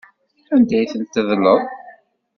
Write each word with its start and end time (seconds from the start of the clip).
Anda 0.53 0.75
ay 0.77 0.87
tent-tedleḍ? 0.91 1.61